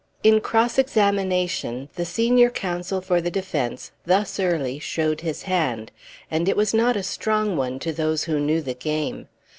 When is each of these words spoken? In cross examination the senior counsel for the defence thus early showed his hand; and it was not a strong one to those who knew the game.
In 0.23 0.41
cross 0.41 0.79
examination 0.79 1.87
the 1.93 2.05
senior 2.05 2.49
counsel 2.49 3.01
for 3.01 3.21
the 3.21 3.29
defence 3.29 3.91
thus 4.03 4.39
early 4.39 4.79
showed 4.79 5.21
his 5.21 5.43
hand; 5.43 5.91
and 6.31 6.49
it 6.49 6.57
was 6.57 6.73
not 6.73 6.97
a 6.97 7.03
strong 7.03 7.55
one 7.55 7.77
to 7.77 7.93
those 7.93 8.23
who 8.23 8.39
knew 8.39 8.61
the 8.63 8.73
game. 8.73 9.27